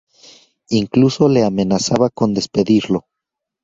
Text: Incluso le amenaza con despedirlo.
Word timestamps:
Incluso 0.71 1.29
le 1.29 1.43
amenaza 1.45 1.93
con 2.15 2.33
despedirlo. 2.33 3.05